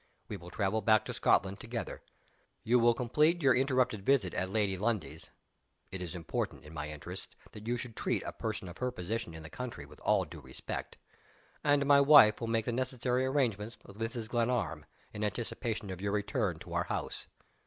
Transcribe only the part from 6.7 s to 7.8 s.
my interests, that you